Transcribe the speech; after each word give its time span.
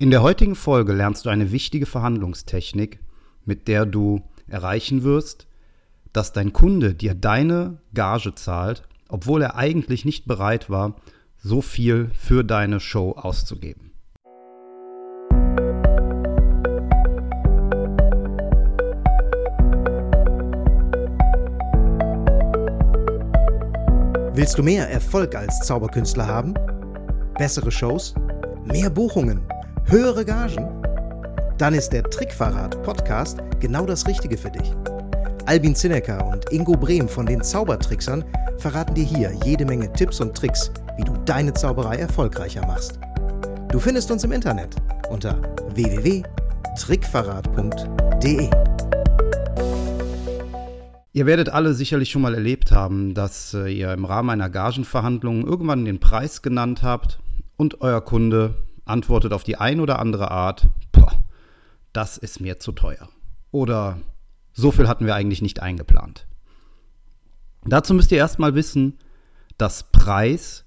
In 0.00 0.10
der 0.10 0.22
heutigen 0.22 0.54
Folge 0.54 0.94
lernst 0.94 1.26
du 1.26 1.28
eine 1.28 1.52
wichtige 1.52 1.84
Verhandlungstechnik, 1.84 3.00
mit 3.44 3.68
der 3.68 3.84
du 3.84 4.22
erreichen 4.46 5.02
wirst, 5.02 5.46
dass 6.14 6.32
dein 6.32 6.54
Kunde 6.54 6.94
dir 6.94 7.12
deine 7.12 7.82
Gage 7.92 8.34
zahlt, 8.34 8.88
obwohl 9.10 9.42
er 9.42 9.56
eigentlich 9.56 10.06
nicht 10.06 10.24
bereit 10.24 10.70
war, 10.70 10.96
so 11.36 11.60
viel 11.60 12.10
für 12.14 12.44
deine 12.44 12.80
Show 12.80 13.12
auszugeben. 13.12 13.92
Willst 24.32 24.56
du 24.56 24.62
mehr 24.62 24.88
Erfolg 24.88 25.34
als 25.34 25.60
Zauberkünstler 25.66 26.26
haben? 26.26 26.54
Bessere 27.36 27.70
Shows? 27.70 28.14
Mehr 28.64 28.88
Buchungen? 28.88 29.42
Höhere 29.86 30.24
Gagen? 30.24 30.68
Dann 31.58 31.74
ist 31.74 31.90
der 31.90 32.04
Trickverrat 32.04 32.80
Podcast 32.82 33.38
genau 33.58 33.84
das 33.86 34.06
Richtige 34.06 34.38
für 34.38 34.50
dich. 34.50 34.72
Albin 35.46 35.74
Zinecker 35.74 36.24
und 36.26 36.52
Ingo 36.52 36.76
Brehm 36.76 37.08
von 37.08 37.26
den 37.26 37.42
Zaubertricksern 37.42 38.24
verraten 38.58 38.94
dir 38.94 39.04
hier 39.04 39.32
jede 39.44 39.64
Menge 39.64 39.92
Tipps 39.92 40.20
und 40.20 40.36
Tricks, 40.36 40.70
wie 40.96 41.04
du 41.04 41.12
deine 41.24 41.52
Zauberei 41.52 41.96
erfolgreicher 41.96 42.64
machst. 42.66 43.00
Du 43.70 43.78
findest 43.78 44.10
uns 44.10 44.24
im 44.24 44.32
Internet 44.32 44.74
unter 45.10 45.40
www.trickverrat.de. 45.74 48.50
Ihr 51.12 51.26
werdet 51.26 51.48
alle 51.48 51.74
sicherlich 51.74 52.10
schon 52.10 52.22
mal 52.22 52.34
erlebt 52.34 52.70
haben, 52.70 53.14
dass 53.14 53.52
äh, 53.54 53.68
ihr 53.68 53.92
im 53.92 54.04
Rahmen 54.04 54.30
einer 54.30 54.48
Gagenverhandlung 54.48 55.44
irgendwann 55.44 55.84
den 55.84 55.98
Preis 55.98 56.42
genannt 56.42 56.84
habt 56.84 57.18
und 57.56 57.80
euer 57.80 58.00
Kunde 58.00 58.54
antwortet 58.90 59.32
auf 59.32 59.44
die 59.44 59.56
ein 59.56 59.80
oder 59.80 59.98
andere 59.98 60.30
Art, 60.30 60.68
das 61.92 62.18
ist 62.18 62.40
mir 62.40 62.58
zu 62.58 62.72
teuer. 62.72 63.08
Oder 63.50 63.98
so 64.52 64.70
viel 64.70 64.88
hatten 64.88 65.06
wir 65.06 65.14
eigentlich 65.14 65.42
nicht 65.42 65.60
eingeplant. 65.60 66.26
Dazu 67.64 67.94
müsst 67.94 68.12
ihr 68.12 68.18
erstmal 68.18 68.54
wissen, 68.54 68.98
dass 69.58 69.90
Preis 69.90 70.64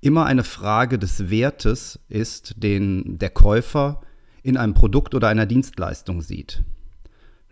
immer 0.00 0.26
eine 0.26 0.44
Frage 0.44 0.98
des 0.98 1.30
Wertes 1.30 2.00
ist, 2.08 2.54
den 2.62 3.18
der 3.18 3.30
Käufer 3.30 4.00
in 4.42 4.56
einem 4.56 4.74
Produkt 4.74 5.14
oder 5.14 5.28
einer 5.28 5.46
Dienstleistung 5.46 6.22
sieht. 6.22 6.62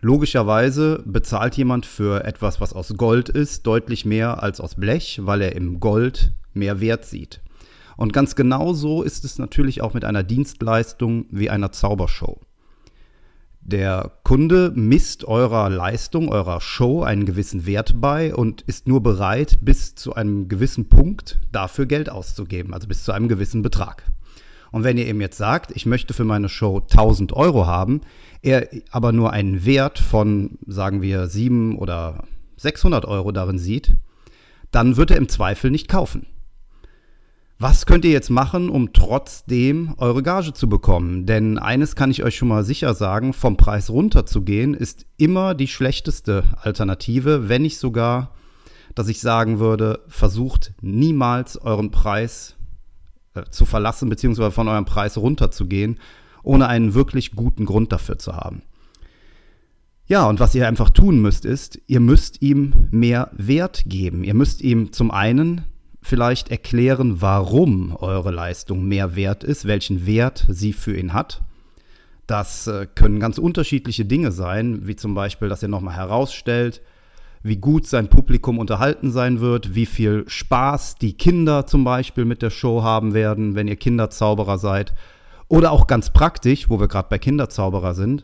Logischerweise 0.01 1.03
bezahlt 1.05 1.55
jemand 1.57 1.85
für 1.85 2.25
etwas, 2.25 2.59
was 2.59 2.73
aus 2.73 2.95
Gold 2.97 3.29
ist, 3.29 3.67
deutlich 3.67 4.03
mehr 4.03 4.41
als 4.41 4.59
aus 4.59 4.75
Blech, 4.75 5.19
weil 5.23 5.41
er 5.41 5.55
im 5.55 5.79
Gold 5.79 6.31
mehr 6.53 6.81
Wert 6.81 7.05
sieht. 7.05 7.39
Und 7.97 8.13
ganz 8.13 8.35
genau 8.35 8.73
so 8.73 9.03
ist 9.03 9.25
es 9.25 9.37
natürlich 9.39 9.81
auch 9.81 9.93
mit 9.93 10.05
einer 10.05 10.23
Dienstleistung 10.23 11.25
wie 11.29 11.49
einer 11.49 11.71
Zaubershow. 11.71 12.39
Der 13.63 14.11
Kunde 14.23 14.71
misst 14.73 15.23
eurer 15.25 15.69
Leistung, 15.69 16.29
eurer 16.29 16.61
Show 16.61 17.03
einen 17.03 17.25
gewissen 17.25 17.67
Wert 17.67 18.01
bei 18.01 18.33
und 18.33 18.61
ist 18.61 18.87
nur 18.87 19.03
bereit, 19.03 19.59
bis 19.61 19.93
zu 19.93 20.15
einem 20.15 20.47
gewissen 20.47 20.89
Punkt 20.89 21.39
dafür 21.51 21.85
Geld 21.85 22.09
auszugeben, 22.09 22.73
also 22.73 22.87
bis 22.87 23.03
zu 23.03 23.11
einem 23.11 23.27
gewissen 23.27 23.61
Betrag. 23.61 24.03
Und 24.71 24.83
wenn 24.83 24.97
ihr 24.97 25.07
ihm 25.07 25.21
jetzt 25.21 25.37
sagt, 25.37 25.71
ich 25.75 25.85
möchte 25.85 26.13
für 26.13 26.23
meine 26.23 26.49
Show 26.49 26.79
1000 26.79 27.33
Euro 27.33 27.67
haben, 27.67 28.01
er 28.41 28.67
aber 28.89 29.11
nur 29.11 29.31
einen 29.31 29.63
Wert 29.63 29.99
von, 29.99 30.57
sagen 30.65 31.01
wir, 31.01 31.27
7 31.27 31.77
oder 31.77 32.23
600 32.57 33.05
Euro 33.05 33.31
darin 33.31 33.59
sieht, 33.59 33.95
dann 34.71 34.97
wird 34.97 35.11
er 35.11 35.17
im 35.17 35.29
Zweifel 35.29 35.69
nicht 35.69 35.87
kaufen. 35.87 36.25
Was 37.63 37.85
könnt 37.85 38.05
ihr 38.05 38.11
jetzt 38.11 38.31
machen, 38.31 38.71
um 38.71 38.91
trotzdem 38.91 39.93
eure 39.97 40.23
Gage 40.23 40.51
zu 40.51 40.67
bekommen? 40.67 41.27
Denn 41.27 41.59
eines 41.59 41.95
kann 41.95 42.09
ich 42.09 42.23
euch 42.23 42.35
schon 42.35 42.47
mal 42.47 42.63
sicher 42.63 42.95
sagen, 42.95 43.33
vom 43.33 43.55
Preis 43.55 43.91
runterzugehen 43.91 44.73
ist 44.73 45.05
immer 45.17 45.53
die 45.53 45.67
schlechteste 45.67 46.43
Alternative, 46.59 47.49
wenn 47.49 47.61
nicht 47.61 47.77
sogar, 47.77 48.33
dass 48.95 49.09
ich 49.09 49.21
sagen 49.21 49.59
würde, 49.59 49.99
versucht 50.07 50.73
niemals 50.81 51.55
euren 51.55 51.91
Preis 51.91 52.55
äh, 53.35 53.43
zu 53.51 53.65
verlassen, 53.65 54.09
beziehungsweise 54.09 54.49
von 54.49 54.67
eurem 54.67 54.85
Preis 54.85 55.15
runterzugehen, 55.15 55.99
ohne 56.41 56.65
einen 56.65 56.95
wirklich 56.95 57.33
guten 57.35 57.65
Grund 57.65 57.91
dafür 57.91 58.17
zu 58.17 58.35
haben. 58.35 58.63
Ja, 60.07 60.27
und 60.27 60.39
was 60.39 60.55
ihr 60.55 60.67
einfach 60.67 60.89
tun 60.89 61.21
müsst, 61.21 61.45
ist, 61.45 61.79
ihr 61.85 61.99
müsst 61.99 62.41
ihm 62.41 62.87
mehr 62.89 63.29
Wert 63.33 63.83
geben. 63.85 64.23
Ihr 64.23 64.33
müsst 64.33 64.63
ihm 64.63 64.91
zum 64.93 65.11
einen 65.11 65.65
vielleicht 66.01 66.49
erklären, 66.49 67.21
warum 67.21 67.95
eure 67.95 68.31
Leistung 68.31 68.85
mehr 68.85 69.15
wert 69.15 69.43
ist, 69.43 69.65
welchen 69.65 70.05
Wert 70.05 70.45
sie 70.49 70.73
für 70.73 70.97
ihn 70.97 71.13
hat. 71.13 71.41
Das 72.27 72.67
äh, 72.67 72.87
können 72.93 73.19
ganz 73.19 73.37
unterschiedliche 73.37 74.05
Dinge 74.05 74.31
sein, 74.31 74.87
wie 74.87 74.95
zum 74.95 75.13
Beispiel, 75.13 75.49
dass 75.49 75.63
er 75.63 75.69
nochmal 75.69 75.95
herausstellt, 75.95 76.81
wie 77.43 77.57
gut 77.57 77.87
sein 77.87 78.07
Publikum 78.07 78.59
unterhalten 78.59 79.11
sein 79.11 79.39
wird, 79.39 79.75
wie 79.75 79.85
viel 79.85 80.23
Spaß 80.27 80.95
die 80.95 81.13
Kinder 81.13 81.65
zum 81.65 81.83
Beispiel 81.83 82.25
mit 82.25 82.41
der 82.41 82.51
Show 82.51 82.83
haben 82.83 83.13
werden, 83.13 83.55
wenn 83.55 83.67
ihr 83.67 83.75
Kinderzauberer 83.75 84.57
seid. 84.57 84.93
Oder 85.47 85.71
auch 85.71 85.87
ganz 85.87 86.11
praktisch, 86.11 86.69
wo 86.69 86.79
wir 86.79 86.87
gerade 86.87 87.09
bei 87.09 87.17
Kinderzauberer 87.19 87.93
sind, 87.93 88.23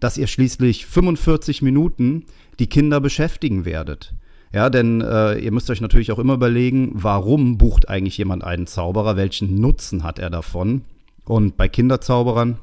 dass 0.00 0.18
ihr 0.18 0.26
schließlich 0.26 0.86
45 0.86 1.62
Minuten 1.62 2.26
die 2.58 2.68
Kinder 2.68 3.00
beschäftigen 3.00 3.64
werdet. 3.64 4.14
Ja, 4.52 4.70
denn 4.70 5.00
äh, 5.02 5.38
ihr 5.38 5.52
müsst 5.52 5.70
euch 5.70 5.80
natürlich 5.80 6.10
auch 6.10 6.18
immer 6.18 6.34
überlegen, 6.34 6.90
warum 6.94 7.58
bucht 7.58 7.88
eigentlich 7.88 8.16
jemand 8.16 8.44
einen 8.44 8.66
Zauberer, 8.66 9.16
welchen 9.16 9.56
Nutzen 9.56 10.02
hat 10.04 10.18
er 10.18 10.30
davon? 10.30 10.82
Und 11.24 11.56
bei 11.56 11.68
Kinderzauberern 11.68 12.58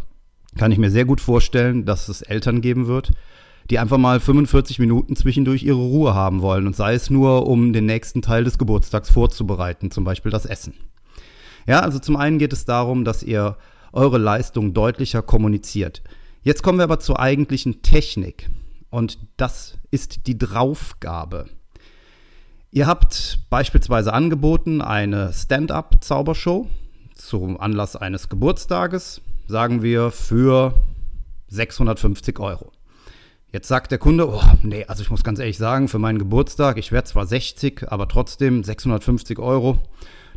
kann 0.57 0.71
ich 0.71 0.79
mir 0.79 0.89
sehr 0.89 1.05
gut 1.05 1.21
vorstellen, 1.21 1.85
dass 1.85 2.07
es 2.09 2.21
Eltern 2.21 2.61
geben 2.61 2.87
wird, 2.87 3.11
die 3.69 3.77
einfach 3.77 3.97
mal 3.97 4.19
45 4.19 4.79
Minuten 4.79 5.15
zwischendurch 5.15 5.63
ihre 5.63 5.77
Ruhe 5.77 6.13
haben 6.13 6.41
wollen 6.41 6.65
und 6.65 6.75
sei 6.75 6.93
es 6.93 7.09
nur, 7.09 7.47
um 7.47 7.73
den 7.73 7.85
nächsten 7.85 8.21
Teil 8.21 8.43
des 8.43 8.57
Geburtstags 8.57 9.11
vorzubereiten, 9.11 9.91
zum 9.91 10.03
Beispiel 10.03 10.31
das 10.31 10.45
Essen. 10.45 10.73
Ja, 11.67 11.79
also 11.79 11.99
zum 11.99 12.15
einen 12.15 12.39
geht 12.39 12.53
es 12.53 12.65
darum, 12.65 13.05
dass 13.05 13.23
ihr 13.23 13.57
eure 13.91 14.17
Leistung 14.17 14.73
deutlicher 14.73 15.21
kommuniziert. 15.21 16.03
Jetzt 16.43 16.61
kommen 16.61 16.77
wir 16.77 16.83
aber 16.83 16.99
zur 16.99 17.19
eigentlichen 17.19 17.81
Technik 17.81 18.49
und 18.91 19.17
das 19.37 19.77
ist 19.89 20.27
die 20.27 20.37
Draufgabe. 20.37 21.45
Ihr 22.75 22.87
habt 22.87 23.39
beispielsweise 23.49 24.11
angeboten 24.11 24.81
eine 24.81 25.31
Stand-up-Zaubershow 25.31 26.67
zum 27.15 27.57
Anlass 27.57 27.95
eines 27.95 28.27
Geburtstages, 28.27 29.21
sagen 29.47 29.81
wir 29.81 30.11
für 30.11 30.73
650 31.47 32.37
Euro. 32.37 32.73
Jetzt 33.53 33.69
sagt 33.69 33.91
der 33.91 33.97
Kunde, 33.97 34.27
oh, 34.27 34.41
nee, 34.61 34.83
also 34.87 35.03
ich 35.03 35.09
muss 35.09 35.23
ganz 35.23 35.39
ehrlich 35.39 35.57
sagen, 35.57 35.87
für 35.87 35.99
meinen 35.99 36.19
Geburtstag, 36.19 36.77
ich 36.77 36.91
werde 36.91 37.07
zwar 37.07 37.25
60, 37.25 37.89
aber 37.89 38.09
trotzdem 38.09 38.61
650 38.61 39.39
Euro, 39.39 39.79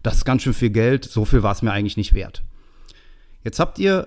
das 0.04 0.18
ist 0.18 0.24
ganz 0.24 0.42
schön 0.42 0.54
viel 0.54 0.70
Geld, 0.70 1.06
so 1.06 1.24
viel 1.24 1.42
war 1.42 1.50
es 1.50 1.62
mir 1.62 1.72
eigentlich 1.72 1.96
nicht 1.96 2.14
wert. 2.14 2.44
Jetzt 3.42 3.58
habt 3.58 3.80
ihr 3.80 4.06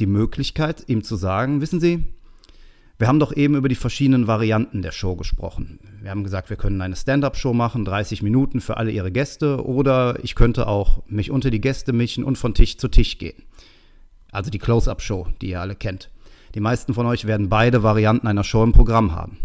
die 0.00 0.06
Möglichkeit, 0.06 0.88
ihm 0.88 1.04
zu 1.04 1.14
sagen, 1.14 1.60
wissen 1.60 1.78
Sie, 1.78 2.14
wir 2.98 3.08
haben 3.08 3.18
doch 3.18 3.34
eben 3.34 3.56
über 3.56 3.68
die 3.68 3.74
verschiedenen 3.74 4.26
Varianten 4.26 4.82
der 4.82 4.92
Show 4.92 5.16
gesprochen. 5.16 5.80
Wir 6.00 6.10
haben 6.10 6.22
gesagt, 6.22 6.48
wir 6.48 6.56
können 6.56 6.80
eine 6.80 6.94
Stand-up-Show 6.94 7.52
machen, 7.52 7.84
30 7.84 8.22
Minuten 8.22 8.60
für 8.60 8.76
alle 8.76 8.92
Ihre 8.92 9.10
Gäste, 9.10 9.64
oder 9.64 10.22
ich 10.22 10.34
könnte 10.34 10.68
auch 10.68 11.02
mich 11.08 11.30
unter 11.30 11.50
die 11.50 11.60
Gäste 11.60 11.92
mischen 11.92 12.22
und 12.22 12.38
von 12.38 12.54
Tisch 12.54 12.78
zu 12.78 12.88
Tisch 12.88 13.18
gehen. 13.18 13.42
Also 14.30 14.50
die 14.50 14.58
Close-up-Show, 14.58 15.28
die 15.40 15.50
ihr 15.50 15.60
alle 15.60 15.74
kennt. 15.74 16.10
Die 16.54 16.60
meisten 16.60 16.94
von 16.94 17.06
euch 17.06 17.24
werden 17.26 17.48
beide 17.48 17.82
Varianten 17.82 18.28
einer 18.28 18.44
Show 18.44 18.62
im 18.62 18.72
Programm 18.72 19.12
haben. 19.12 19.38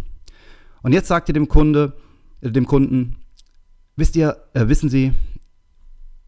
Und 0.82 0.94
jetzt 0.94 1.08
sagt 1.08 1.30
ihr 1.30 1.34
dem 1.34 1.48
Kunde, 1.48 1.94
äh, 2.42 2.52
dem 2.52 2.68
Kunden, 2.68 3.18
wisst 3.96 4.16
ihr, 4.16 4.38
äh, 4.54 4.68
wissen 4.68 4.90
Sie, 4.90 5.14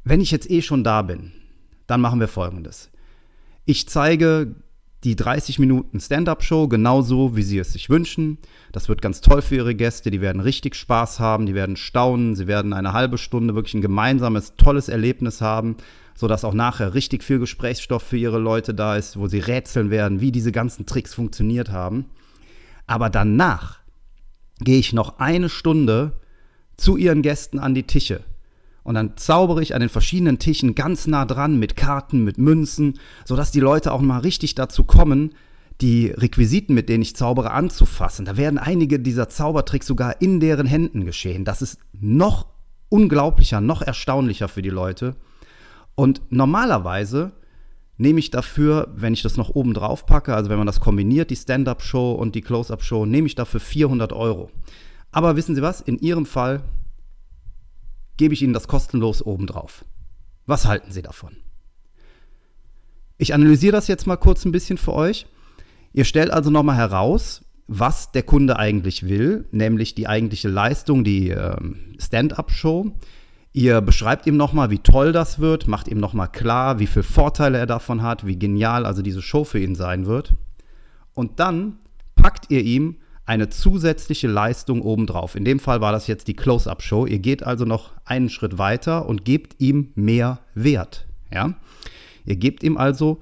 wenn 0.03 0.21
ich 0.21 0.31
jetzt 0.31 0.49
eh 0.49 0.61
schon 0.61 0.83
da 0.83 1.03
bin, 1.03 1.31
dann 1.87 2.01
machen 2.01 2.19
wir 2.19 2.27
folgendes. 2.27 2.89
Ich 3.65 3.87
zeige 3.87 4.55
die 5.03 5.15
30 5.15 5.57
Minuten 5.57 5.99
Stand-up-Show 5.99 6.67
genauso, 6.67 7.35
wie 7.35 7.41
Sie 7.41 7.57
es 7.57 7.73
sich 7.73 7.89
wünschen. 7.89 8.37
Das 8.71 8.87
wird 8.87 9.01
ganz 9.01 9.21
toll 9.21 9.41
für 9.41 9.55
Ihre 9.55 9.73
Gäste. 9.73 10.11
Die 10.11 10.21
werden 10.21 10.41
richtig 10.41 10.75
Spaß 10.75 11.19
haben, 11.19 11.47
die 11.47 11.55
werden 11.55 11.75
staunen, 11.75 12.35
sie 12.35 12.47
werden 12.47 12.73
eine 12.73 12.93
halbe 12.93 13.17
Stunde 13.17 13.55
wirklich 13.55 13.73
ein 13.73 13.81
gemeinsames, 13.81 14.55
tolles 14.57 14.89
Erlebnis 14.89 15.41
haben, 15.41 15.75
sodass 16.15 16.45
auch 16.45 16.53
nachher 16.53 16.93
richtig 16.93 17.23
viel 17.23 17.39
Gesprächsstoff 17.39 18.03
für 18.03 18.17
Ihre 18.17 18.37
Leute 18.37 18.75
da 18.75 18.95
ist, 18.95 19.17
wo 19.17 19.27
sie 19.27 19.39
rätseln 19.39 19.89
werden, 19.89 20.21
wie 20.21 20.31
diese 20.31 20.51
ganzen 20.51 20.85
Tricks 20.85 21.15
funktioniert 21.15 21.71
haben. 21.71 22.05
Aber 22.85 23.09
danach 23.09 23.79
gehe 24.59 24.77
ich 24.77 24.93
noch 24.93 25.17
eine 25.17 25.49
Stunde 25.49 26.11
zu 26.77 26.95
Ihren 26.95 27.23
Gästen 27.23 27.57
an 27.57 27.73
die 27.73 27.83
Tische 27.83 28.23
und 28.83 28.95
dann 28.95 29.16
zaubere 29.17 29.61
ich 29.61 29.75
an 29.75 29.81
den 29.81 29.89
verschiedenen 29.89 30.39
Tischen 30.39 30.75
ganz 30.75 31.07
nah 31.07 31.25
dran 31.25 31.59
mit 31.59 31.75
Karten, 31.75 32.23
mit 32.23 32.37
Münzen, 32.37 32.99
sodass 33.25 33.51
die 33.51 33.59
Leute 33.59 33.91
auch 33.91 34.01
mal 34.01 34.19
richtig 34.19 34.55
dazu 34.55 34.83
kommen, 34.83 35.35
die 35.81 36.07
Requisiten, 36.07 36.73
mit 36.73 36.89
denen 36.89 37.01
ich 37.01 37.16
zaubere, 37.16 37.51
anzufassen. 37.51 38.25
Da 38.25 38.37
werden 38.37 38.59
einige 38.59 38.99
dieser 38.99 39.29
Zaubertricks 39.29 39.87
sogar 39.87 40.22
in 40.22 40.39
deren 40.39 40.67
Händen 40.67 41.05
geschehen. 41.05 41.45
Das 41.45 41.61
ist 41.61 41.79
noch 41.99 42.47
unglaublicher, 42.89 43.61
noch 43.61 43.81
erstaunlicher 43.81 44.47
für 44.47 44.61
die 44.61 44.69
Leute. 44.69 45.16
Und 45.95 46.22
normalerweise 46.29 47.31
nehme 47.97 48.19
ich 48.19 48.31
dafür, 48.31 48.91
wenn 48.95 49.13
ich 49.13 49.22
das 49.22 49.37
noch 49.37 49.49
oben 49.49 49.73
drauf 49.73 50.05
packe, 50.05 50.35
also 50.35 50.49
wenn 50.49 50.57
man 50.57 50.67
das 50.67 50.79
kombiniert, 50.79 51.29
die 51.29 51.35
Stand-up-Show 51.35 52.13
und 52.13 52.35
die 52.35 52.41
Close-up-Show, 52.41 53.05
nehme 53.05 53.27
ich 53.27 53.35
dafür 53.35 53.59
400 53.59 54.11
Euro. 54.13 54.49
Aber 55.11 55.35
wissen 55.35 55.55
Sie 55.55 55.61
was? 55.61 55.81
In 55.81 55.99
Ihrem 55.99 56.25
Fall 56.25 56.63
gebe 58.22 58.35
ich 58.35 58.44
Ihnen 58.44 58.53
das 58.53 58.68
kostenlos 58.68 59.26
obendrauf. 59.26 59.84
Was 60.46 60.68
halten 60.68 60.91
Sie 60.91 61.02
davon? 61.02 61.38
Ich 63.18 63.34
analysiere 63.34 63.72
das 63.72 63.88
jetzt 63.88 64.06
mal 64.06 64.16
kurz 64.16 64.46
ein 64.46 64.52
bisschen 64.52 64.78
für 64.78 64.94
euch. 64.94 65.26
Ihr 65.91 66.06
stellt 66.06 66.29
also 66.29 66.52
nochmal 66.52 66.76
heraus, 66.76 67.44
was 67.66 68.12
der 68.12 68.22
Kunde 68.22 68.59
eigentlich 68.59 69.09
will, 69.09 69.46
nämlich 69.50 69.96
die 69.96 70.08
eigentliche 70.08 70.50
Leistung, 70.50 71.03
die 71.03 71.32
ähm, 71.32 71.96
Stand-up-Show. 71.97 72.91
Ihr 73.53 73.82
beschreibt 73.82 74.28
ihm 74.28 74.38
nochmal, 74.38 74.70
wie 74.70 74.78
toll 74.78 75.14
das 75.14 75.40
wird, 75.40 75.68
macht 75.68 75.88
ihm 75.88 76.00
nochmal 76.00 76.32
klar, 76.32 76.78
wie 76.78 76.85
viele 76.85 77.02
Vorteile 77.02 77.58
er 77.58 77.66
davon 77.66 78.03
hat, 78.03 78.28
wie 78.28 78.38
genial 78.38 78.85
also 78.85 79.02
diese 79.02 79.23
Show 79.23 79.46
für 79.46 79.58
ihn 79.58 79.73
sein 79.73 80.06
wird. 80.06 80.35
Und 81.16 81.40
dann 81.40 81.79
packt 82.14 82.52
ihr 82.52 82.62
ihm 82.62 82.97
eine 83.31 83.47
zusätzliche 83.47 84.28
Leistung 84.28 84.81
obendrauf. 84.81 85.35
In 85.35 85.45
dem 85.45 85.59
Fall 85.59 85.79
war 85.79 85.93
das 85.93 86.07
jetzt 86.07 86.28
die 86.28 86.35
Close-Up-Show. 86.35 87.05
Ihr 87.05 87.19
geht 87.19 87.43
also 87.43 87.63
noch 87.63 87.91
einen 88.03 88.29
Schritt 88.29 88.57
weiter 88.57 89.07
und 89.07 89.23
gebt 89.23 89.55
ihm 89.61 89.93
mehr 89.95 90.39
Wert. 90.53 91.05
Ja? 91.33 91.53
Ihr 92.25 92.35
gebt 92.35 92.61
ihm 92.61 92.75
also 92.75 93.22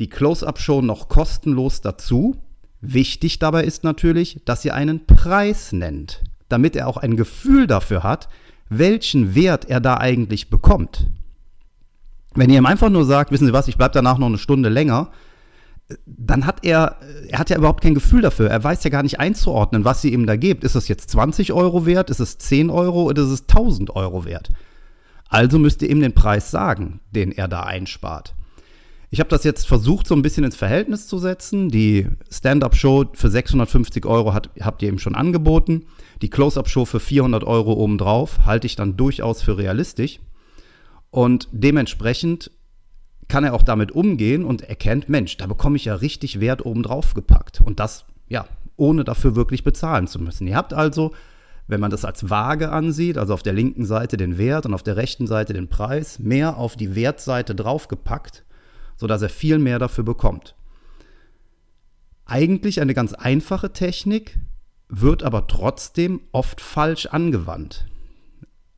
die 0.00 0.08
Close-Up-Show 0.08 0.82
noch 0.82 1.08
kostenlos 1.08 1.82
dazu. 1.82 2.36
Wichtig 2.80 3.38
dabei 3.38 3.62
ist 3.62 3.84
natürlich, 3.84 4.40
dass 4.44 4.64
ihr 4.64 4.74
einen 4.74 5.06
Preis 5.06 5.70
nennt, 5.70 6.24
damit 6.48 6.74
er 6.74 6.88
auch 6.88 6.96
ein 6.96 7.16
Gefühl 7.16 7.68
dafür 7.68 8.02
hat, 8.02 8.28
welchen 8.70 9.36
Wert 9.36 9.70
er 9.70 9.78
da 9.78 9.98
eigentlich 9.98 10.50
bekommt. 10.50 11.06
Wenn 12.34 12.50
ihr 12.50 12.58
ihm 12.58 12.66
einfach 12.66 12.90
nur 12.90 13.04
sagt, 13.04 13.30
wissen 13.30 13.46
Sie 13.46 13.52
was, 13.52 13.68
ich 13.68 13.76
bleibe 13.76 13.94
danach 13.94 14.18
noch 14.18 14.26
eine 14.26 14.38
Stunde 14.38 14.68
länger, 14.68 15.12
dann 16.06 16.46
hat 16.46 16.64
er, 16.64 16.98
er 17.28 17.38
hat 17.38 17.50
ja 17.50 17.56
überhaupt 17.56 17.82
kein 17.82 17.94
Gefühl 17.94 18.22
dafür. 18.22 18.48
Er 18.48 18.64
weiß 18.64 18.84
ja 18.84 18.90
gar 18.90 19.02
nicht 19.02 19.20
einzuordnen, 19.20 19.84
was 19.84 20.00
sie 20.00 20.12
ihm 20.12 20.26
da 20.26 20.36
gibt. 20.36 20.64
Ist 20.64 20.74
es 20.74 20.88
jetzt 20.88 21.10
20 21.10 21.52
Euro 21.52 21.86
wert? 21.86 22.10
Ist 22.10 22.20
es 22.20 22.38
10 22.38 22.70
Euro 22.70 23.04
oder 23.04 23.22
ist 23.22 23.30
es 23.30 23.42
1000 23.42 23.94
Euro 23.94 24.24
wert? 24.24 24.50
Also 25.28 25.58
müsst 25.58 25.82
ihr 25.82 25.90
ihm 25.90 26.00
den 26.00 26.14
Preis 26.14 26.50
sagen, 26.50 27.00
den 27.10 27.32
er 27.32 27.48
da 27.48 27.62
einspart. 27.64 28.34
Ich 29.10 29.20
habe 29.20 29.30
das 29.30 29.44
jetzt 29.44 29.68
versucht, 29.68 30.08
so 30.08 30.16
ein 30.16 30.22
bisschen 30.22 30.44
ins 30.44 30.56
Verhältnis 30.56 31.06
zu 31.06 31.18
setzen. 31.18 31.68
Die 31.68 32.08
Stand-up-Show 32.30 33.10
für 33.12 33.30
650 33.30 34.06
Euro 34.06 34.32
hat, 34.32 34.50
habt 34.60 34.82
ihr 34.82 34.88
eben 34.88 34.98
schon 34.98 35.14
angeboten. 35.14 35.84
Die 36.22 36.30
Close-up-Show 36.30 36.84
für 36.84 36.98
400 36.98 37.44
Euro 37.44 37.74
obendrauf 37.74 38.44
halte 38.44 38.66
ich 38.66 38.74
dann 38.74 38.96
durchaus 38.96 39.42
für 39.42 39.58
realistisch. 39.58 40.20
Und 41.10 41.48
dementsprechend 41.52 42.50
kann 43.28 43.44
er 43.44 43.54
auch 43.54 43.62
damit 43.62 43.92
umgehen 43.92 44.44
und 44.44 44.62
erkennt, 44.62 45.08
Mensch, 45.08 45.36
da 45.36 45.46
bekomme 45.46 45.76
ich 45.76 45.86
ja 45.86 45.94
richtig 45.94 46.40
Wert 46.40 46.64
obendrauf 46.64 47.14
gepackt. 47.14 47.60
Und 47.60 47.80
das, 47.80 48.04
ja, 48.28 48.46
ohne 48.76 49.04
dafür 49.04 49.36
wirklich 49.36 49.64
bezahlen 49.64 50.06
zu 50.06 50.18
müssen. 50.18 50.46
Ihr 50.46 50.56
habt 50.56 50.74
also, 50.74 51.12
wenn 51.66 51.80
man 51.80 51.90
das 51.90 52.04
als 52.04 52.28
Waage 52.28 52.70
ansieht, 52.70 53.16
also 53.16 53.32
auf 53.32 53.42
der 53.42 53.52
linken 53.52 53.86
Seite 53.86 54.16
den 54.16 54.36
Wert 54.36 54.66
und 54.66 54.74
auf 54.74 54.82
der 54.82 54.96
rechten 54.96 55.26
Seite 55.26 55.52
den 55.52 55.68
Preis, 55.68 56.18
mehr 56.18 56.58
auf 56.58 56.76
die 56.76 56.94
Wertseite 56.94 57.54
draufgepackt, 57.54 58.44
sodass 58.96 59.22
er 59.22 59.30
viel 59.30 59.58
mehr 59.58 59.78
dafür 59.78 60.04
bekommt. 60.04 60.54
Eigentlich 62.26 62.80
eine 62.80 62.94
ganz 62.94 63.12
einfache 63.14 63.72
Technik, 63.72 64.38
wird 64.88 65.22
aber 65.22 65.46
trotzdem 65.46 66.20
oft 66.32 66.60
falsch 66.60 67.06
angewandt. 67.06 67.86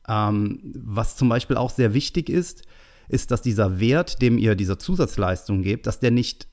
Ähm, 0.07 0.59
was 0.73 1.17
zum 1.17 1.29
Beispiel 1.29 1.57
auch 1.57 1.69
sehr 1.69 1.93
wichtig 1.93 2.29
ist, 2.29 2.63
ist, 3.09 3.31
dass 3.31 3.41
dieser 3.41 3.79
Wert, 3.79 4.21
dem 4.21 4.37
ihr 4.37 4.55
dieser 4.55 4.79
Zusatzleistung 4.79 5.61
gebt, 5.61 5.87
dass 5.87 5.99
der 5.99 6.11
nicht 6.11 6.47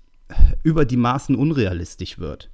über 0.63 0.85
die 0.85 0.97
Maßen 0.97 1.37
unrealistisch 1.37 2.19
wird. 2.19 2.51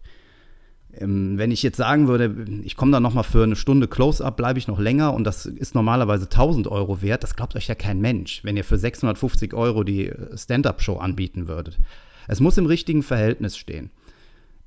Ähm, 0.92 1.38
wenn 1.38 1.50
ich 1.50 1.62
jetzt 1.62 1.76
sagen 1.76 2.08
würde, 2.08 2.34
ich 2.64 2.76
komme 2.76 2.92
da 2.92 3.00
nochmal 3.00 3.24
für 3.24 3.44
eine 3.44 3.56
Stunde 3.56 3.86
Close-Up, 3.86 4.36
bleibe 4.36 4.58
ich 4.58 4.66
noch 4.66 4.80
länger 4.80 5.14
und 5.14 5.24
das 5.24 5.46
ist 5.46 5.74
normalerweise 5.74 6.24
1000 6.24 6.66
Euro 6.68 7.00
wert, 7.02 7.22
das 7.22 7.36
glaubt 7.36 7.54
euch 7.54 7.68
ja 7.68 7.74
kein 7.74 8.00
Mensch, 8.00 8.42
wenn 8.42 8.56
ihr 8.56 8.64
für 8.64 8.78
650 8.78 9.54
Euro 9.54 9.84
die 9.84 10.12
Stand-Up-Show 10.34 10.96
anbieten 10.96 11.46
würdet. 11.46 11.78
Es 12.26 12.40
muss 12.40 12.58
im 12.58 12.66
richtigen 12.66 13.02
Verhältnis 13.02 13.56
stehen. 13.56 13.90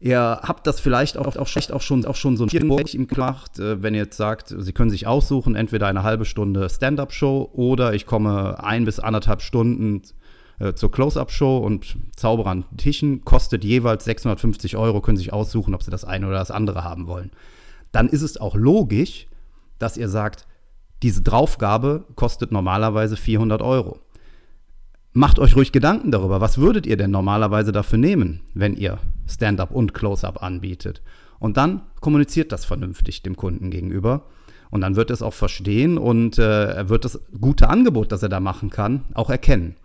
Ihr 0.04 0.42
habt 0.44 0.68
das 0.68 0.82
vielleicht 0.82 1.18
auch, 1.18 1.38
auch, 1.38 1.48
auch, 1.48 1.82
schon, 1.82 2.06
auch 2.06 2.16
schon 2.18 2.36
so 2.36 2.44
ein 2.44 2.50
ihm 2.94 3.08
gemacht, 3.08 3.58
äh, 3.58 3.82
wenn 3.82 3.94
ihr 3.94 4.02
jetzt 4.02 4.18
sagt, 4.18 4.54
Sie 4.58 4.74
können 4.74 4.90
sich 4.90 5.08
aussuchen, 5.08 5.56
entweder 5.56 5.88
eine 5.88 6.04
halbe 6.04 6.26
Stunde 6.26 6.70
Stand-up-Show 6.70 7.52
oder 7.54 7.94
ich 7.94 8.06
komme 8.06 8.62
ein 8.62 8.84
bis 8.84 9.00
anderthalb 9.00 9.42
Stunden 9.42 10.02
äh, 10.60 10.74
zur 10.74 10.92
Close-up-Show 10.92 11.58
und 11.60 11.96
Zauberer 12.18 12.50
an 12.50 12.66
Tischen, 12.76 13.24
kostet 13.24 13.64
jeweils 13.64 14.04
650 14.04 14.76
Euro, 14.76 15.00
können 15.00 15.16
sich 15.16 15.32
aussuchen, 15.32 15.74
ob 15.74 15.84
Sie 15.84 15.92
das 15.92 16.04
eine 16.04 16.28
oder 16.28 16.40
das 16.40 16.52
andere 16.52 16.84
haben 16.84 17.08
wollen. 17.08 17.32
Dann 17.94 18.10
ist 18.10 18.24
es 18.24 18.36
auch 18.36 18.56
logisch, 18.56 19.28
dass 19.80 19.96
ihr 19.96 20.10
sagt, 20.10 20.48
diese 21.02 21.22
Draufgabe 21.22 22.04
kostet 22.18 22.52
normalerweise 22.52 23.16
400 23.16 23.62
Euro. 23.62 24.02
Macht 25.14 25.40
euch 25.40 25.56
ruhig 25.56 25.72
Gedanken 25.72 26.12
darüber, 26.12 26.42
was 26.42 26.58
würdet 26.58 26.86
ihr 26.88 26.98
denn 26.98 27.12
normalerweise 27.12 27.72
dafür 27.72 28.00
nehmen, 28.00 28.42
wenn 28.54 28.76
ihr 28.76 29.00
Stand-up 29.28 29.72
und 29.72 29.94
Close-up 29.94 30.42
anbietet? 30.42 31.02
Und 31.40 31.58
dann 31.58 31.82
kommuniziert 32.00 32.52
das 32.52 32.66
vernünftig 32.66 33.22
dem 33.22 33.36
Kunden 33.36 33.70
gegenüber. 33.70 34.26
Und 34.70 34.82
dann 34.82 34.96
wird 34.96 35.12
er 35.12 35.16
es 35.16 35.22
auch 35.22 35.34
verstehen 35.34 35.98
und 36.00 36.40
äh, 36.40 36.74
er 36.74 36.90
wird 36.90 37.06
das 37.06 37.20
gute 37.40 37.70
Angebot, 37.70 38.12
das 38.12 38.24
er 38.24 38.30
da 38.30 38.40
machen 38.40 38.70
kann, 38.72 39.04
auch 39.14 39.30
erkennen. 39.30 39.76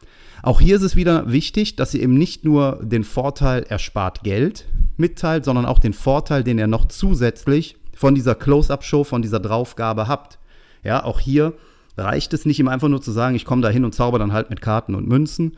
Auch 0.43 0.61
hier 0.61 0.76
ist 0.76 0.82
es 0.82 0.96
wieder 0.96 1.31
wichtig, 1.31 1.76
dass 1.76 1.94
ihr 1.94 2.02
ihm 2.02 2.14
nicht 2.14 2.44
nur 2.44 2.81
den 2.82 3.05
Vorteil, 3.05 3.67
er 3.69 3.79
spart 3.79 4.23
Geld 4.23 4.67
mitteilt, 4.96 5.44
sondern 5.44 5.67
auch 5.67 5.79
den 5.79 5.93
Vorteil, 5.93 6.44
den 6.44 6.58
er 6.58 6.69
noch 6.69 6.87
zusätzlich 6.87 7.76
von 7.94 8.14
dieser 8.14 8.35
Close-up-Show, 8.35 9.05
von 9.05 9.20
dieser 9.20 9.40
Draufgabe 9.40 10.06
habt. 10.06 10.38
Ja, 10.85 11.05
auch 11.05 11.20
hier 11.20 11.55
reicht 11.96 12.32
es 12.32 12.46
nicht, 12.46 12.61
ihm 12.61 12.69
einfach 12.69 12.88
nur 12.88 13.02
zu 13.02 13.11
sagen, 13.11 13.35
ich 13.35 13.44
komme 13.44 13.62
da 13.62 13.69
hin 13.69 13.85
und 13.85 13.94
zauber 13.94 14.19
dann 14.19 14.32
halt 14.32 14.50
mit 14.50 14.61
Karten 14.61 14.94
und 14.94 15.08
Münzen, 15.08 15.56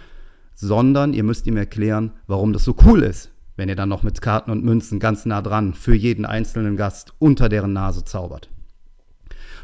sondern 0.55 1.13
ihr 1.13 1.23
müsst 1.23 1.47
ihm 1.47 1.57
erklären, 1.57 2.13
warum 2.27 2.53
das 2.53 2.65
so 2.65 2.75
cool 2.85 3.03
ist, 3.03 3.30
wenn 3.61 3.69
ihr 3.69 3.77
dann 3.77 3.91
noch 3.91 4.03
mit 4.03 4.23
Karten 4.23 4.51
und 4.51 4.65
Münzen 4.65 4.99
ganz 5.01 5.27
nah 5.27 5.43
dran 5.43 5.75
für 5.75 5.95
jeden 5.95 6.25
einzelnen 6.25 6.79
Gast 6.79 7.13
unter 7.19 7.51
deren 7.51 7.75
Nase 7.75 8.07
zaubert. 8.07 8.49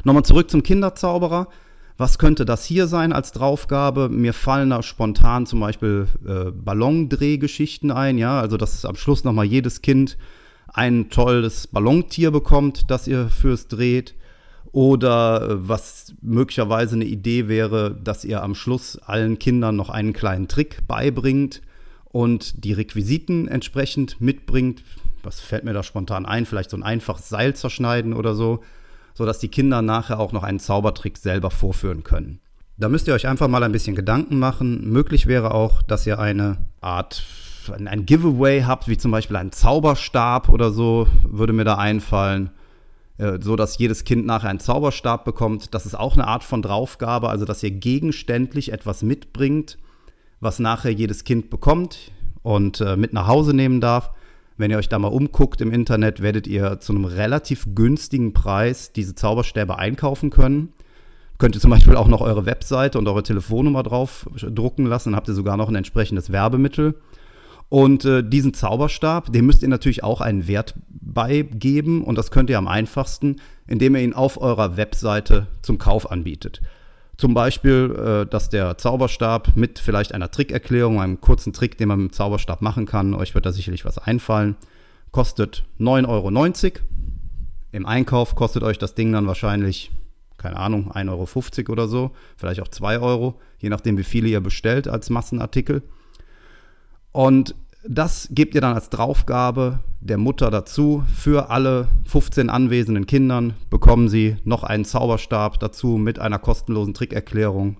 Nochmal 0.03 0.23
zurück 0.23 0.51
zum 0.51 0.61
Kinderzauberer. 0.61 1.47
Was 1.97 2.19
könnte 2.19 2.45
das 2.45 2.63
hier 2.63 2.85
sein 2.85 3.11
als 3.11 3.31
Draufgabe? 3.31 4.07
Mir 4.09 4.33
fallen 4.33 4.69
da 4.69 4.83
spontan 4.83 5.47
zum 5.47 5.61
Beispiel 5.61 6.07
äh, 6.27 6.51
Ballondrehgeschichten 6.51 7.89
ein, 7.89 8.19
ja, 8.19 8.39
also 8.39 8.55
dass 8.55 8.85
am 8.85 8.95
Schluss 8.95 9.23
nochmal 9.23 9.45
jedes 9.45 9.81
Kind 9.81 10.19
ein 10.67 11.09
tolles 11.09 11.65
Ballontier 11.65 12.29
bekommt, 12.29 12.91
das 12.91 13.07
ihr 13.07 13.29
fürs 13.29 13.67
dreht. 13.67 14.13
Oder 14.73 15.41
äh, 15.41 15.67
was 15.67 16.13
möglicherweise 16.21 16.97
eine 16.97 17.05
Idee 17.05 17.47
wäre, 17.47 17.99
dass 18.03 18.25
ihr 18.25 18.43
am 18.43 18.53
Schluss 18.53 18.99
allen 18.99 19.39
Kindern 19.39 19.75
noch 19.75 19.89
einen 19.89 20.13
kleinen 20.13 20.47
Trick 20.47 20.85
beibringt 20.87 21.63
und 22.17 22.63
die 22.63 22.73
Requisiten 22.73 23.47
entsprechend 23.47 24.19
mitbringt. 24.19 24.81
Was 25.21 25.39
fällt 25.39 25.63
mir 25.63 25.73
da 25.73 25.83
spontan 25.83 26.25
ein? 26.25 26.47
Vielleicht 26.47 26.71
so 26.71 26.77
ein 26.77 26.81
einfaches 26.81 27.29
Seil 27.29 27.55
zerschneiden 27.55 28.13
oder 28.13 28.33
so, 28.33 28.63
sodass 29.13 29.37
die 29.37 29.49
Kinder 29.49 29.83
nachher 29.83 30.19
auch 30.19 30.31
noch 30.31 30.41
einen 30.41 30.57
Zaubertrick 30.59 31.19
selber 31.19 31.51
vorführen 31.51 32.01
können. 32.01 32.39
Da 32.75 32.89
müsst 32.89 33.07
ihr 33.07 33.13
euch 33.13 33.27
einfach 33.27 33.47
mal 33.47 33.61
ein 33.61 33.71
bisschen 33.71 33.95
Gedanken 33.95 34.39
machen. 34.39 34.89
Möglich 34.89 35.27
wäre 35.27 35.53
auch, 35.53 35.83
dass 35.83 36.07
ihr 36.07 36.17
eine 36.17 36.57
Art, 36.81 37.23
ein 37.85 38.07
Giveaway 38.07 38.63
habt, 38.63 38.87
wie 38.87 38.97
zum 38.97 39.11
Beispiel 39.11 39.35
einen 39.35 39.51
Zauberstab 39.51 40.49
oder 40.49 40.71
so, 40.71 41.05
würde 41.23 41.53
mir 41.53 41.65
da 41.65 41.77
einfallen 41.77 42.49
äh, 43.19 43.37
so 43.39 43.55
dass 43.55 43.77
jedes 43.77 44.05
Kind 44.05 44.25
nachher 44.25 44.49
einen 44.49 44.59
Zauberstab 44.59 45.23
bekommt. 45.23 45.75
Das 45.75 45.85
ist 45.85 45.93
auch 45.93 46.15
eine 46.15 46.27
Art 46.27 46.43
von 46.43 46.63
Draufgabe, 46.63 47.29
also 47.29 47.45
dass 47.45 47.61
ihr 47.61 47.71
gegenständlich 47.71 48.71
etwas 48.71 49.03
mitbringt, 49.03 49.77
was 50.39 50.59
nachher 50.59 50.91
jedes 50.91 51.23
Kind 51.23 51.49
bekommt 51.49 52.11
und 52.43 52.81
äh, 52.81 52.95
mit 52.95 53.13
nach 53.13 53.27
Hause 53.27 53.53
nehmen 53.53 53.81
darf. 53.81 54.11
Wenn 54.57 54.71
ihr 54.71 54.77
euch 54.77 54.89
da 54.89 54.97
mal 54.97 55.09
umguckt 55.09 55.61
im 55.61 55.71
Internet, 55.71 56.21
werdet 56.21 56.47
ihr 56.47 56.79
zu 56.79 56.93
einem 56.93 57.05
relativ 57.05 57.67
günstigen 57.75 58.33
Preis 58.33 58.91
diese 58.91 59.13
Zauberstäbe 59.13 59.77
einkaufen 59.77 60.31
können. 60.31 60.73
Könnt 61.37 61.55
ihr 61.55 61.61
zum 61.61 61.69
Beispiel 61.69 61.95
auch 61.95 62.07
noch 62.07 62.21
eure 62.21 62.47
Webseite 62.47 62.97
und 62.97 63.07
eure 63.07 63.21
Telefonnummer 63.21 63.83
drauf 63.83 64.27
drucken 64.41 64.87
lassen, 64.87 65.11
dann 65.11 65.15
habt 65.15 65.27
ihr 65.27 65.35
sogar 65.35 65.57
noch 65.57 65.69
ein 65.69 65.75
entsprechendes 65.75 66.31
Werbemittel. 66.31 66.95
Und 67.69 68.05
äh, 68.05 68.23
diesen 68.27 68.53
Zauberstab, 68.53 69.31
dem 69.31 69.45
müsst 69.45 69.61
ihr 69.61 69.67
natürlich 69.67 70.03
auch 70.03 70.21
einen 70.21 70.47
Wert 70.47 70.73
beigeben 70.89 72.03
und 72.03 72.17
das 72.17 72.31
könnt 72.31 72.49
ihr 72.49 72.57
am 72.57 72.67
einfachsten, 72.67 73.37
indem 73.67 73.95
ihr 73.95 74.01
ihn 74.01 74.13
auf 74.13 74.41
eurer 74.41 74.77
Webseite 74.77 75.47
zum 75.61 75.77
Kauf 75.77 76.09
anbietet. 76.09 76.61
Zum 77.17 77.33
Beispiel, 77.33 77.95
äh, 78.25 78.29
dass 78.29 78.49
der 78.49 78.77
Zauberstab 78.77 79.55
mit 79.55 79.79
vielleicht 79.79 80.13
einer 80.13 80.29
Trickerklärung, 80.29 81.01
einem 81.01 81.19
kurzen 81.19 81.51
Trick, 81.51 81.77
den 81.77 81.87
man 81.87 81.99
mit 81.99 82.11
dem 82.11 82.13
Zauberstab 82.13 82.61
machen 82.61 82.85
kann, 82.85 83.15
euch 83.15 83.33
wird 83.33 83.45
da 83.45 83.51
sicherlich 83.51 83.85
was 83.85 83.97
einfallen, 83.97 84.55
kostet 85.11 85.65
9,90 85.79 86.07
Euro. 86.07 86.85
Im 87.71 87.85
Einkauf 87.85 88.35
kostet 88.35 88.63
euch 88.63 88.77
das 88.77 88.93
Ding 88.93 89.11
dann 89.11 89.25
wahrscheinlich, 89.25 89.91
keine 90.37 90.57
Ahnung, 90.57 90.91
1,50 90.91 91.59
Euro 91.59 91.71
oder 91.71 91.87
so, 91.87 92.11
vielleicht 92.37 92.61
auch 92.61 92.67
2 92.67 92.99
Euro, 92.99 93.39
je 93.57 93.69
nachdem, 93.69 93.97
wie 93.97 94.03
viele 94.03 94.27
ihr 94.27 94.41
bestellt 94.41 94.87
als 94.87 95.09
Massenartikel. 95.09 95.81
Und 97.11 97.55
das 97.83 98.29
gebt 98.31 98.55
ihr 98.55 98.61
dann 98.61 98.75
als 98.75 98.89
Draufgabe 98.89 99.79
der 99.99 100.17
Mutter 100.17 100.51
dazu. 100.51 101.03
Für 101.13 101.49
alle 101.49 101.87
15 102.05 102.49
anwesenden 102.49 103.05
Kindern 103.05 103.53
bekommen 103.69 104.09
sie 104.09 104.37
noch 104.43 104.63
einen 104.63 104.85
Zauberstab 104.85 105.59
dazu 105.59 105.97
mit 105.97 106.19
einer 106.19 106.39
kostenlosen 106.39 106.93
Trickerklärung, 106.93 107.77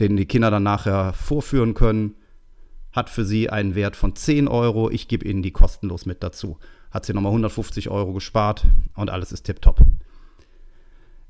den 0.00 0.16
die 0.16 0.26
Kinder 0.26 0.50
dann 0.50 0.62
nachher 0.62 1.12
vorführen 1.12 1.74
können. 1.74 2.14
Hat 2.92 3.10
für 3.10 3.24
sie 3.24 3.50
einen 3.50 3.74
Wert 3.74 3.96
von 3.96 4.16
10 4.16 4.48
Euro. 4.48 4.90
Ich 4.90 5.08
gebe 5.08 5.26
ihnen 5.28 5.42
die 5.42 5.50
kostenlos 5.50 6.06
mit 6.06 6.22
dazu. 6.22 6.58
Hat 6.90 7.04
sie 7.04 7.12
nochmal 7.12 7.30
150 7.30 7.90
Euro 7.90 8.12
gespart 8.12 8.64
und 8.94 9.10
alles 9.10 9.32
ist 9.32 9.42
tipptopp. 9.42 9.80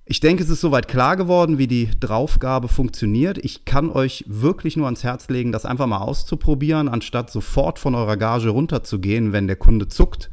Ich 0.08 0.20
denke, 0.20 0.44
es 0.44 0.50
ist 0.50 0.60
soweit 0.60 0.86
klar 0.86 1.16
geworden, 1.16 1.58
wie 1.58 1.66
die 1.66 1.90
Draufgabe 1.98 2.68
funktioniert. 2.68 3.38
Ich 3.38 3.64
kann 3.64 3.90
euch 3.90 4.24
wirklich 4.28 4.76
nur 4.76 4.86
ans 4.86 5.02
Herz 5.02 5.28
legen, 5.28 5.50
das 5.50 5.66
einfach 5.66 5.88
mal 5.88 5.98
auszuprobieren, 5.98 6.88
anstatt 6.88 7.28
sofort 7.28 7.80
von 7.80 7.96
eurer 7.96 8.16
Gage 8.16 8.50
runterzugehen, 8.50 9.32
wenn 9.32 9.48
der 9.48 9.56
Kunde 9.56 9.88
zuckt 9.88 10.30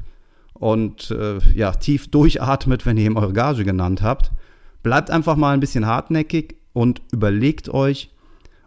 und 0.53 1.09
äh, 1.09 1.39
ja, 1.55 1.71
tief 1.71 2.11
durchatmet, 2.11 2.85
wenn 2.85 2.97
ihr 2.97 3.07
ihm 3.07 3.17
eure 3.17 3.33
Gage 3.33 3.63
genannt 3.63 4.03
habt. 4.03 4.31
Bleibt 4.83 5.09
einfach 5.09 5.37
mal 5.37 5.55
ein 5.55 5.59
bisschen 5.59 5.87
hartnäckig 5.87 6.57
und 6.73 7.01
überlegt 7.11 7.69
euch, 7.69 8.11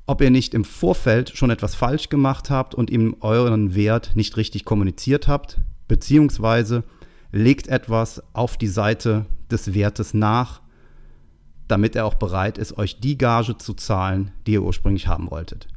ob 0.06 0.20
ihr 0.20 0.30
nicht 0.30 0.54
im 0.54 0.64
Vorfeld 0.64 1.36
schon 1.36 1.50
etwas 1.50 1.76
falsch 1.76 2.08
gemacht 2.08 2.50
habt 2.50 2.74
und 2.74 2.90
ihm 2.90 3.14
euren 3.20 3.76
Wert 3.76 4.10
nicht 4.16 4.36
richtig 4.36 4.64
kommuniziert 4.64 5.28
habt, 5.28 5.58
beziehungsweise 5.86 6.82
legt 7.30 7.68
etwas 7.68 8.24
auf 8.32 8.56
die 8.56 8.66
Seite 8.66 9.26
des 9.52 9.72
Wertes 9.72 10.12
nach 10.12 10.65
damit 11.68 11.96
er 11.96 12.06
auch 12.06 12.14
bereit 12.14 12.58
ist, 12.58 12.76
euch 12.78 13.00
die 13.00 13.18
Gage 13.18 13.56
zu 13.56 13.74
zahlen, 13.74 14.32
die 14.46 14.52
ihr 14.52 14.62
ursprünglich 14.62 15.06
haben 15.08 15.30
wolltet. 15.30 15.68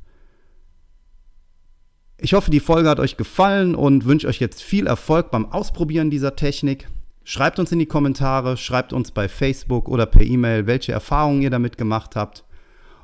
Ich 2.18 2.34
hoffe, 2.34 2.52
die 2.52 2.60
Folge 2.60 2.90
hat 2.90 3.00
euch 3.00 3.18
gefallen 3.18 3.76
und 3.76 4.06
wünsche 4.06 4.28
euch 4.28 4.40
jetzt 4.40 4.62
viel 4.62 4.88
Erfolg 4.88 5.32
beim 5.32 5.46
Ausprobieren 5.46 6.10
dieser 6.10 6.36
Technik. 6.36 6.90
Schreibt 7.24 7.60
uns 7.60 7.72
in 7.72 7.80
die 7.80 7.86
Kommentare, 7.86 8.58
schreibt 8.58 8.92
uns 8.92 9.12
bei 9.12 9.30
Facebook 9.30 9.88
oder 9.88 10.06
per 10.06 10.24
E-Mail, 10.24 10.68
welche 10.68 10.92
Erfahrungen 10.92 11.42
ihr 11.42 11.50
damit 11.50 11.78
gemacht 11.78 12.16
habt. 12.16 12.44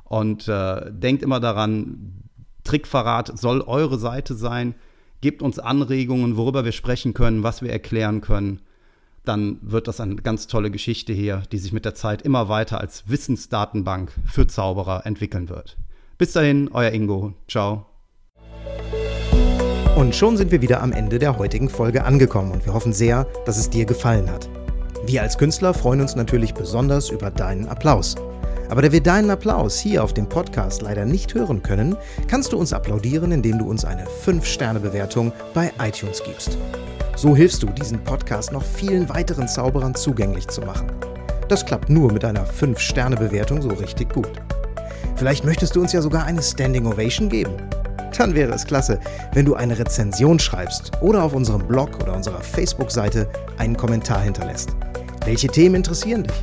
Und 0.04 0.48
äh, 0.48 0.92
denkt 0.92 1.22
immer 1.22 1.40
daran, 1.40 2.22
Trickverrat 2.64 3.38
soll 3.38 3.62
eure 3.62 3.98
Seite 3.98 4.34
sein. 4.34 4.74
Gebt 5.22 5.42
uns 5.42 5.58
Anregungen, 5.58 6.36
worüber 6.36 6.64
wir 6.64 6.72
sprechen 6.72 7.14
können, 7.14 7.42
was 7.42 7.62
wir 7.62 7.70
erklären 7.70 8.20
können 8.20 8.60
dann 9.28 9.58
wird 9.62 9.88
das 9.88 10.00
eine 10.00 10.16
ganz 10.16 10.46
tolle 10.46 10.70
Geschichte 10.70 11.12
hier, 11.12 11.42
die 11.52 11.58
sich 11.58 11.72
mit 11.72 11.84
der 11.84 11.94
Zeit 11.94 12.22
immer 12.22 12.48
weiter 12.48 12.80
als 12.80 13.08
Wissensdatenbank 13.08 14.12
für 14.26 14.46
Zauberer 14.46 15.04
entwickeln 15.04 15.48
wird. 15.48 15.76
Bis 16.18 16.32
dahin, 16.32 16.70
euer 16.72 16.92
Ingo. 16.92 17.34
Ciao. 17.48 17.86
Und 19.96 20.14
schon 20.14 20.36
sind 20.36 20.50
wir 20.50 20.60
wieder 20.60 20.82
am 20.82 20.92
Ende 20.92 21.18
der 21.18 21.38
heutigen 21.38 21.68
Folge 21.68 22.04
angekommen 22.04 22.52
und 22.52 22.66
wir 22.66 22.74
hoffen 22.74 22.92
sehr, 22.92 23.26
dass 23.46 23.56
es 23.56 23.70
dir 23.70 23.86
gefallen 23.86 24.30
hat. 24.30 24.48
Wir 25.06 25.22
als 25.22 25.38
Künstler 25.38 25.72
freuen 25.72 26.00
uns 26.00 26.16
natürlich 26.16 26.52
besonders 26.52 27.10
über 27.10 27.30
deinen 27.30 27.66
Applaus. 27.66 28.16
Aber 28.68 28.82
da 28.82 28.90
wir 28.90 29.02
deinen 29.02 29.30
Applaus 29.30 29.78
hier 29.78 30.02
auf 30.02 30.12
dem 30.12 30.28
Podcast 30.28 30.82
leider 30.82 31.04
nicht 31.04 31.34
hören 31.34 31.62
können, 31.62 31.96
kannst 32.28 32.52
du 32.52 32.58
uns 32.58 32.72
applaudieren, 32.72 33.32
indem 33.32 33.58
du 33.58 33.68
uns 33.68 33.84
eine 33.84 34.04
5-Sterne-Bewertung 34.24 35.32
bei 35.54 35.72
iTunes 35.80 36.22
gibst. 36.24 36.58
So 37.16 37.34
hilfst 37.34 37.62
du, 37.62 37.68
diesen 37.68 38.02
Podcast 38.04 38.52
noch 38.52 38.64
vielen 38.64 39.08
weiteren 39.08 39.48
Zauberern 39.48 39.94
zugänglich 39.94 40.48
zu 40.48 40.60
machen. 40.62 40.90
Das 41.48 41.64
klappt 41.64 41.88
nur 41.88 42.12
mit 42.12 42.24
einer 42.24 42.44
5-Sterne-Bewertung 42.44 43.62
so 43.62 43.68
richtig 43.68 44.12
gut. 44.12 44.32
Vielleicht 45.14 45.44
möchtest 45.44 45.76
du 45.76 45.80
uns 45.80 45.92
ja 45.92 46.02
sogar 46.02 46.24
eine 46.24 46.42
Standing 46.42 46.86
Ovation 46.86 47.28
geben. 47.28 47.52
Dann 48.18 48.34
wäre 48.34 48.52
es 48.52 48.66
klasse, 48.66 48.98
wenn 49.32 49.44
du 49.44 49.54
eine 49.54 49.78
Rezension 49.78 50.38
schreibst 50.38 50.92
oder 51.00 51.22
auf 51.22 51.34
unserem 51.34 51.66
Blog 51.66 52.02
oder 52.02 52.14
unserer 52.14 52.40
Facebook-Seite 52.40 53.28
einen 53.58 53.76
Kommentar 53.76 54.22
hinterlässt. 54.22 54.70
Welche 55.24 55.48
Themen 55.48 55.76
interessieren 55.76 56.24
dich? 56.24 56.40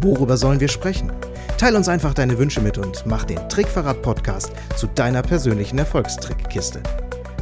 Worüber 0.00 0.36
sollen 0.36 0.60
wir 0.60 0.68
sprechen? 0.68 1.12
Teil 1.62 1.76
uns 1.76 1.88
einfach 1.88 2.12
deine 2.12 2.36
Wünsche 2.38 2.60
mit 2.60 2.76
und 2.76 3.06
mach 3.06 3.22
den 3.22 3.38
Trickverrat-Podcast 3.48 4.50
zu 4.74 4.88
deiner 4.88 5.22
persönlichen 5.22 5.78
Erfolgstrickkiste. 5.78 6.82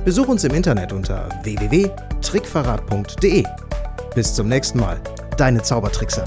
Besuch 0.05 0.29
uns 0.29 0.45
im 0.45 0.53
Internet 0.53 0.93
unter 0.93 1.27
www.trickverrat.de. 1.43 3.45
Bis 4.15 4.35
zum 4.35 4.49
nächsten 4.49 4.81
Mal, 4.81 5.01
deine 5.39 5.63
Zaubertrickser. 5.63 6.27